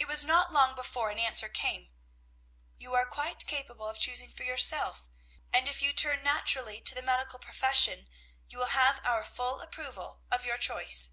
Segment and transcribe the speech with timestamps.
[0.00, 1.92] It was not long before an answer came:
[2.76, 5.06] "You are quite capable of choosing for yourself;
[5.52, 8.08] and if you turn naturally to the medical profession,
[8.48, 11.12] you will have our full approval of your choice."